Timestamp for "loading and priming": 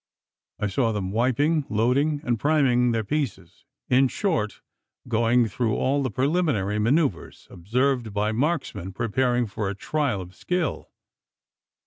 1.69-2.89